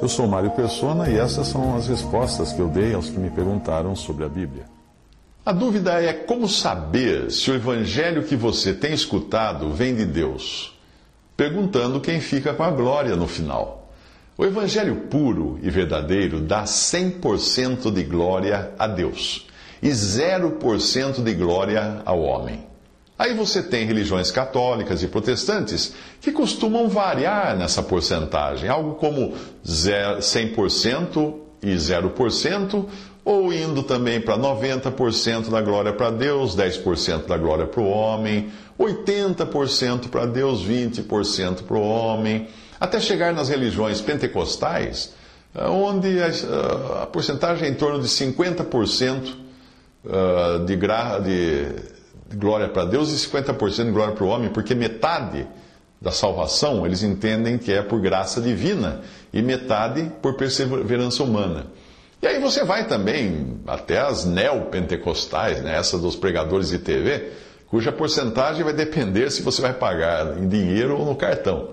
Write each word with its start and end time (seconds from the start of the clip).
Eu 0.00 0.08
sou 0.08 0.26
Mário 0.26 0.50
Persona 0.52 1.08
e 1.10 1.18
essas 1.18 1.48
são 1.48 1.76
as 1.76 1.86
respostas 1.86 2.52
que 2.52 2.60
eu 2.60 2.68
dei 2.68 2.94
aos 2.94 3.10
que 3.10 3.18
me 3.18 3.28
perguntaram 3.30 3.94
sobre 3.94 4.24
a 4.24 4.28
Bíblia. 4.28 4.64
A 5.44 5.52
dúvida 5.52 6.02
é 6.02 6.12
como 6.12 6.48
saber 6.48 7.30
se 7.30 7.50
o 7.50 7.54
evangelho 7.54 8.22
que 8.22 8.36
você 8.36 8.72
tem 8.72 8.94
escutado 8.94 9.70
vem 9.72 9.94
de 9.94 10.06
Deus, 10.06 10.78
perguntando 11.36 12.00
quem 12.00 12.20
fica 12.20 12.54
com 12.54 12.62
a 12.62 12.70
glória 12.70 13.16
no 13.16 13.26
final. 13.26 13.90
O 14.36 14.44
evangelho 14.44 14.96
puro 15.10 15.58
e 15.62 15.68
verdadeiro 15.68 16.40
dá 16.40 16.64
100% 16.64 17.92
de 17.92 18.04
glória 18.04 18.72
a 18.78 18.86
Deus 18.86 19.46
e 19.82 19.88
0% 19.88 21.22
de 21.22 21.34
glória 21.34 22.02
ao 22.04 22.20
homem. 22.20 22.67
Aí 23.18 23.34
você 23.34 23.60
tem 23.62 23.84
religiões 23.84 24.30
católicas 24.30 25.02
e 25.02 25.08
protestantes 25.08 25.92
que 26.20 26.30
costumam 26.30 26.88
variar 26.88 27.56
nessa 27.56 27.82
porcentagem, 27.82 28.68
algo 28.68 28.94
como 28.94 29.34
100% 29.66 31.34
e 31.60 31.74
0%, 31.74 32.86
ou 33.24 33.52
indo 33.52 33.82
também 33.82 34.20
para 34.20 34.38
90% 34.38 35.50
da 35.50 35.60
glória 35.60 35.92
para 35.92 36.10
Deus, 36.10 36.56
10% 36.56 37.26
da 37.26 37.36
glória 37.36 37.66
para 37.66 37.80
o 37.80 37.88
homem, 37.88 38.50
80% 38.78 40.08
para 40.08 40.24
Deus, 40.24 40.64
20% 40.64 41.64
para 41.64 41.76
o 41.76 41.82
homem, 41.82 42.46
até 42.78 43.00
chegar 43.00 43.34
nas 43.34 43.48
religiões 43.48 44.00
pentecostais, 44.00 45.12
onde 45.54 46.20
a, 46.22 47.02
a 47.02 47.06
porcentagem 47.06 47.66
é 47.66 47.70
em 47.70 47.74
torno 47.74 48.00
de 48.00 48.06
50% 48.06 49.34
ah, 50.08 50.64
de, 50.64 50.76
gra, 50.76 51.18
de 51.18 51.97
glória 52.34 52.68
para 52.68 52.84
Deus 52.84 53.10
e 53.10 53.28
50% 53.28 53.84
de 53.86 53.90
glória 53.90 54.14
para 54.14 54.24
o 54.24 54.28
homem, 54.28 54.50
porque 54.50 54.74
metade 54.74 55.46
da 56.00 56.12
salvação 56.12 56.86
eles 56.86 57.02
entendem 57.02 57.58
que 57.58 57.72
é 57.72 57.82
por 57.82 58.00
graça 58.00 58.40
divina 58.40 59.00
e 59.32 59.42
metade 59.42 60.10
por 60.22 60.34
perseverança 60.34 61.22
humana. 61.22 61.66
E 62.20 62.26
aí 62.26 62.40
você 62.40 62.64
vai 62.64 62.86
também 62.86 63.60
até 63.66 63.98
as 64.00 64.24
neopentecostais, 64.24 65.62
né, 65.62 65.76
essa 65.76 65.98
dos 65.98 66.16
pregadores 66.16 66.70
de 66.70 66.78
TV, 66.78 67.32
cuja 67.68 67.92
porcentagem 67.92 68.64
vai 68.64 68.72
depender 68.72 69.30
se 69.30 69.42
você 69.42 69.62
vai 69.62 69.72
pagar 69.72 70.36
em 70.38 70.48
dinheiro 70.48 70.98
ou 70.98 71.04
no 71.04 71.14
cartão. 71.14 71.70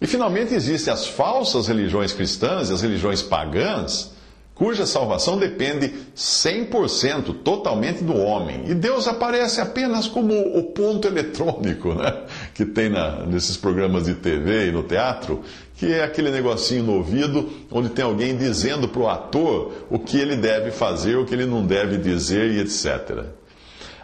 E 0.00 0.06
finalmente 0.06 0.54
existem 0.54 0.92
as 0.92 1.06
falsas 1.06 1.68
religiões 1.68 2.12
cristãs 2.12 2.70
e 2.70 2.72
as 2.72 2.82
religiões 2.82 3.22
pagãs, 3.22 4.12
cuja 4.54 4.86
salvação 4.86 5.38
depende 5.38 5.92
100% 6.16 7.42
totalmente 7.42 8.04
do 8.04 8.16
homem. 8.16 8.64
E 8.68 8.74
Deus 8.74 9.08
aparece 9.08 9.60
apenas 9.60 10.06
como 10.06 10.34
o 10.34 10.62
ponto 10.64 11.08
eletrônico 11.08 11.94
né? 11.94 12.24
que 12.54 12.64
tem 12.64 12.88
na, 12.88 13.24
nesses 13.26 13.56
programas 13.56 14.04
de 14.04 14.14
TV 14.14 14.68
e 14.68 14.72
no 14.72 14.82
teatro, 14.82 15.42
que 15.76 15.92
é 15.92 16.04
aquele 16.04 16.30
negocinho 16.30 16.84
no 16.84 16.94
ouvido 16.94 17.50
onde 17.70 17.88
tem 17.88 18.04
alguém 18.04 18.36
dizendo 18.36 18.86
para 18.86 19.02
o 19.02 19.08
ator 19.08 19.72
o 19.90 19.98
que 19.98 20.18
ele 20.18 20.36
deve 20.36 20.70
fazer, 20.70 21.16
o 21.16 21.24
que 21.24 21.34
ele 21.34 21.46
não 21.46 21.66
deve 21.66 21.96
dizer 21.96 22.50
e 22.50 22.60
etc. 22.60 23.24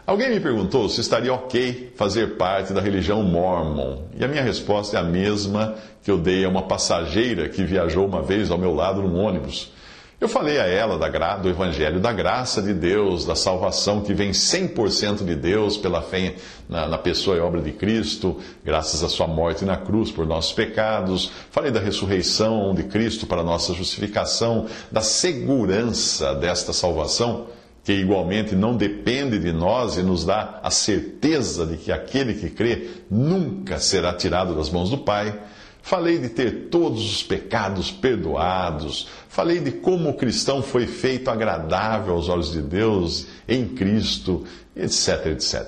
Alguém 0.09 0.31
me 0.31 0.41
perguntou 0.41 0.89
se 0.89 1.03
estaria 1.03 1.35
ok 1.35 1.93
fazer 1.95 2.39
parte 2.39 2.73
da 2.73 2.81
religião 2.81 3.23
mormon, 3.23 4.05
e 4.19 4.25
a 4.25 4.29
minha 4.29 4.43
resposta 4.43 4.97
é 4.97 5.01
a 5.01 5.05
mesma 5.05 5.75
que 6.03 6.11
eu 6.11 6.17
dei 6.17 6.47
a 6.47 6.49
uma 6.49 6.63
passageira 6.63 7.47
que 7.47 7.63
viajou 7.63 8.07
uma 8.07 8.23
vez 8.23 8.51
ao 8.51 8.57
meu 8.57 8.75
lado 8.75 9.03
num 9.03 9.19
ônibus. 9.19 9.71
Eu 10.21 10.29
falei 10.29 10.59
a 10.59 10.67
ela 10.67 10.99
da, 10.99 11.37
do 11.37 11.49
Evangelho 11.49 12.01
da 12.01 12.13
graça 12.13 12.61
de 12.61 12.75
Deus, 12.75 13.25
da 13.25 13.37
salvação 13.37 14.01
que 14.01 14.13
vem 14.13 14.33
100% 14.33 15.25
de 15.25 15.37
Deus 15.37 15.77
pela 15.77 16.03
fé 16.03 16.35
na, 16.69 16.89
na, 16.89 16.99
pessoa 16.99 17.37
e 17.37 17.41
obra 17.41 17.61
de 17.61 17.71
Cristo, 17.71 18.37
graças 18.65 19.05
à 19.05 19.09
sua 19.09 19.29
morte 19.29 19.65
na 19.65 19.77
cruz 19.77 20.11
por 20.11 20.27
nossos 20.27 20.53
pecados. 20.53 21.31
Falei 21.53 21.71
da 21.71 21.79
ressurreição 21.79 22.75
de 22.75 22.83
Cristo 22.83 23.29
para 23.29 23.45
nossa 23.45 23.73
justificação, 23.73 24.67
da 24.91 25.03
segurança 25.03 26.35
desta 26.35 26.73
salvação, 26.73 27.47
que 27.85 27.93
igualmente 27.93 28.57
não 28.57 28.77
depende 28.77 29.39
de 29.39 29.53
nós 29.53 29.99
e 29.99 30.03
nos 30.03 30.25
dá 30.25 30.59
a 30.65 30.71
certeza 30.71 31.65
de 31.65 31.77
que 31.77 31.93
aquele 31.93 32.35
que 32.35 32.51
crê 32.51 32.89
nunca 33.09 33.79
será 33.79 34.13
tirado 34.13 34.57
das 34.57 34.69
mãos 34.69 34.91
do 34.91 34.99
Pai. 34.99 35.33
Falei 35.83 36.19
de 36.19 36.29
ter 36.29 36.69
todos 36.69 37.03
os 37.03 37.23
pecados 37.23 37.91
perdoados. 37.91 39.09
Falei 39.29 39.61
de 39.61 39.71
como 39.71 40.11
o 40.11 40.15
cristão 40.15 40.63
foi 40.63 40.87
feito 40.87 41.31
agradável 41.31 42.15
aos 42.15 42.29
olhos 42.29 42.53
de 42.53 42.61
Deus 42.61 43.27
em 43.49 43.67
Cristo, 43.67 44.45
etc, 44.77 45.27
etc. 45.27 45.67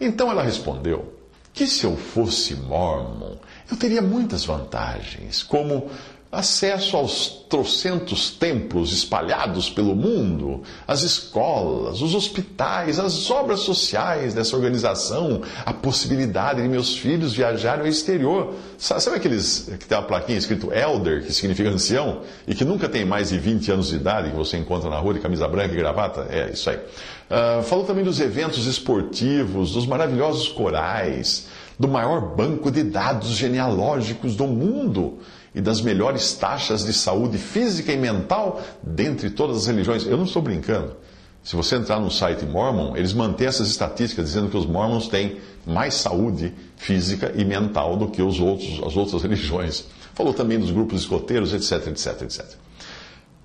Então 0.00 0.30
ela 0.30 0.42
respondeu 0.42 1.14
que 1.52 1.66
se 1.66 1.84
eu 1.84 1.96
fosse 1.96 2.54
mormon, 2.54 3.36
eu 3.70 3.76
teria 3.76 4.02
muitas 4.02 4.44
vantagens, 4.44 5.42
como 5.42 5.90
acesso 6.32 6.96
aos 6.96 7.28
trocentos 7.50 8.30
templos 8.30 8.90
espalhados 8.90 9.68
pelo 9.68 9.94
mundo, 9.94 10.62
as 10.88 11.02
escolas, 11.02 12.00
os 12.00 12.14
hospitais, 12.14 12.98
as 12.98 13.30
obras 13.30 13.60
sociais 13.60 14.32
dessa 14.32 14.56
organização, 14.56 15.42
a 15.66 15.74
possibilidade 15.74 16.62
de 16.62 16.68
meus 16.68 16.96
filhos 16.96 17.34
viajarem 17.34 17.82
ao 17.82 17.86
exterior. 17.86 18.54
Sabe 18.78 19.16
aqueles 19.16 19.70
que 19.78 19.84
tem 19.84 19.98
uma 19.98 20.06
plaquinha 20.06 20.38
escrito 20.38 20.72
Elder, 20.72 21.22
que 21.22 21.34
significa 21.34 21.68
ancião, 21.68 22.22
e 22.48 22.54
que 22.54 22.64
nunca 22.64 22.88
tem 22.88 23.04
mais 23.04 23.28
de 23.28 23.38
20 23.38 23.70
anos 23.70 23.88
de 23.88 23.96
idade, 23.96 24.30
que 24.30 24.36
você 24.36 24.56
encontra 24.56 24.88
na 24.88 24.96
rua 24.98 25.12
de 25.12 25.20
camisa 25.20 25.46
branca 25.46 25.74
e 25.74 25.76
gravata? 25.76 26.26
É, 26.30 26.50
isso 26.50 26.70
aí. 26.70 26.76
Uh, 26.78 27.62
falou 27.64 27.84
também 27.84 28.04
dos 28.04 28.20
eventos 28.20 28.66
esportivos, 28.66 29.72
dos 29.72 29.86
maravilhosos 29.86 30.48
corais, 30.48 31.46
do 31.78 31.88
maior 31.88 32.34
banco 32.34 32.70
de 32.70 32.82
dados 32.82 33.30
genealógicos 33.30 34.34
do 34.34 34.46
mundo 34.46 35.18
e 35.54 35.60
das 35.60 35.80
melhores 35.80 36.32
taxas 36.34 36.84
de 36.84 36.92
saúde 36.92 37.38
física 37.38 37.92
e 37.92 37.96
mental 37.96 38.62
dentre 38.82 39.30
todas 39.30 39.58
as 39.58 39.66
religiões. 39.66 40.06
Eu 40.06 40.16
não 40.16 40.24
estou 40.24 40.40
brincando. 40.40 40.96
Se 41.42 41.56
você 41.56 41.76
entrar 41.76 42.00
no 42.00 42.10
site 42.10 42.44
Mormon, 42.44 42.96
eles 42.96 43.12
mantêm 43.12 43.48
essas 43.48 43.68
estatísticas 43.68 44.26
dizendo 44.26 44.48
que 44.48 44.56
os 44.56 44.64
Mormons 44.64 45.08
têm 45.08 45.38
mais 45.66 45.94
saúde 45.94 46.54
física 46.76 47.32
e 47.34 47.44
mental 47.44 47.96
do 47.96 48.08
que 48.08 48.22
os 48.22 48.40
outros, 48.40 48.80
as 48.86 48.96
outras 48.96 49.20
religiões. 49.22 49.84
Falou 50.14 50.32
também 50.32 50.58
dos 50.58 50.70
grupos 50.70 51.00
escoteiros, 51.00 51.52
etc, 51.52 51.88
etc, 51.88 52.22
etc. 52.22 52.46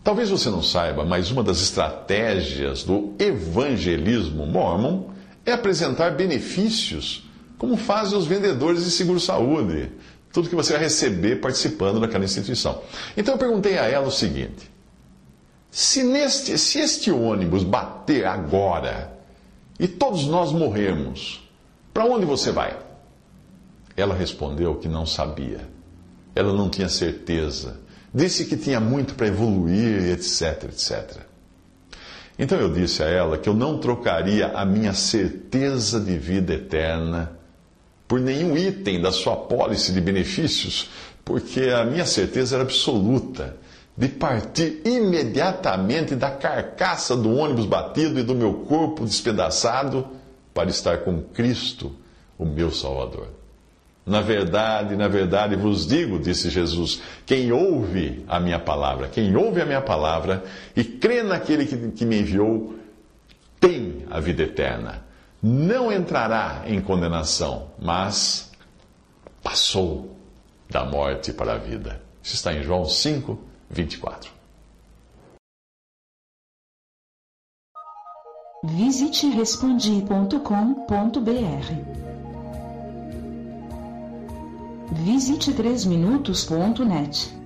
Talvez 0.03 0.29
você 0.29 0.49
não 0.49 0.61
saiba, 0.61 1.03
mas 1.03 1.31
uma 1.31 1.43
das 1.43 1.59
estratégias 1.59 2.83
do 2.83 3.13
evangelismo 3.19 4.45
mormon 4.45 5.09
é 5.45 5.51
apresentar 5.51 6.11
benefícios, 6.11 7.27
como 7.57 7.75
fazem 7.75 8.17
os 8.17 8.27
vendedores 8.27 8.85
de 8.85 8.91
seguro-saúde, 8.91 9.89
tudo 10.37 10.49
que 10.49 10.55
você 10.55 10.73
vai 10.73 10.83
receber 10.83 11.37
participando 11.37 11.99
daquela 11.99 12.23
instituição. 12.23 12.83
Então 13.17 13.33
eu 13.33 13.39
perguntei 13.39 13.79
a 13.79 13.85
ela 13.85 14.05
o 14.05 14.11
seguinte: 14.11 14.69
se, 15.71 16.03
neste, 16.03 16.55
se 16.59 16.77
este 16.77 17.09
ônibus 17.09 17.63
bater 17.63 18.23
agora 18.27 19.17
e 19.79 19.87
todos 19.87 20.27
nós 20.27 20.51
morrermos, 20.51 21.43
para 21.91 22.05
onde 22.05 22.23
você 22.23 22.51
vai? 22.51 22.77
Ela 23.95 24.13
respondeu 24.13 24.75
que 24.75 24.87
não 24.87 25.07
sabia. 25.07 25.67
Ela 26.35 26.53
não 26.53 26.69
tinha 26.69 26.87
certeza. 26.87 27.79
Disse 28.13 28.45
que 28.45 28.55
tinha 28.55 28.79
muito 28.79 29.15
para 29.15 29.25
evoluir, 29.25 30.11
etc, 30.11 30.65
etc. 30.65 31.17
Então 32.37 32.59
eu 32.59 32.71
disse 32.71 33.01
a 33.01 33.07
ela 33.07 33.39
que 33.39 33.49
eu 33.49 33.55
não 33.55 33.79
trocaria 33.79 34.49
a 34.49 34.63
minha 34.63 34.93
certeza 34.93 35.99
de 35.99 36.15
vida 36.15 36.53
eterna 36.53 37.36
por 38.07 38.19
nenhum 38.19 38.57
item 38.57 39.01
da 39.01 39.11
sua 39.11 39.35
pólice 39.35 39.91
de 39.91 39.99
benefícios, 39.99 40.89
porque 41.25 41.63
a 41.63 41.83
minha 41.83 42.05
certeza 42.05 42.55
era 42.55 42.63
absoluta 42.63 43.57
de 43.97 44.07
partir 44.07 44.81
imediatamente 44.85 46.15
da 46.15 46.29
carcaça 46.29 47.15
do 47.15 47.35
ônibus 47.35 47.65
batido 47.65 48.19
e 48.19 48.23
do 48.23 48.35
meu 48.35 48.53
corpo 48.53 49.03
despedaçado 49.03 50.07
para 50.53 50.69
estar 50.69 50.99
com 50.99 51.21
Cristo, 51.21 51.91
o 52.37 52.45
meu 52.45 52.71
Salvador. 52.71 53.27
Na 54.05 54.21
verdade, 54.21 54.95
na 54.95 55.09
verdade 55.09 55.55
vos 55.57 55.85
digo, 55.85 56.17
disse 56.17 56.49
Jesus: 56.49 57.01
quem 57.25 57.51
ouve 57.51 58.23
a 58.27 58.39
minha 58.39 58.59
palavra, 58.59 59.09
quem 59.09 59.35
ouve 59.35 59.59
a 59.59 59.65
minha 59.65 59.81
palavra 59.81 60.43
e 60.75 60.83
crê 60.83 61.23
naquele 61.23 61.65
que, 61.65 61.75
que 61.91 62.05
me 62.05 62.21
enviou, 62.21 62.75
tem 63.59 64.05
a 64.09 64.19
vida 64.21 64.43
eterna 64.43 65.06
não 65.41 65.91
entrará 65.91 66.63
em 66.65 66.81
condenação, 66.81 67.69
mas 67.79 68.51
passou 69.43 70.15
da 70.69 70.85
morte 70.85 71.31
para 71.31 71.53
a 71.53 71.57
vida. 71.57 72.01
Isso 72.21 72.35
está 72.35 72.53
em 72.53 72.63
João 72.63 72.85
5, 72.85 73.39
24. 73.69 74.31
Visite 78.63 79.29
respondi.com.br. 79.29 80.37
Visite 84.91 85.53
3minutos.net. 85.53 87.36